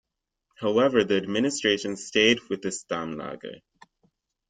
[0.55, 3.61] However the administration stayed with the Stammlager.